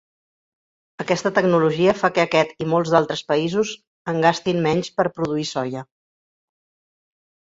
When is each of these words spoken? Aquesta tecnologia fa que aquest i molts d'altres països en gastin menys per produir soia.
Aquesta 1.01 1.31
tecnologia 1.33 1.93
fa 1.97 2.09
que 2.15 2.23
aquest 2.23 2.63
i 2.65 2.67
molts 2.71 2.93
d'altres 2.95 3.21
països 3.33 3.73
en 4.13 4.19
gastin 4.25 4.63
menys 4.69 4.89
per 5.01 5.07
produir 5.19 5.45
soia. 5.53 5.85